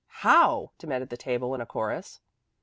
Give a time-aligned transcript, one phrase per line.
[0.23, 2.21] "How?" demanded the table in a chorus.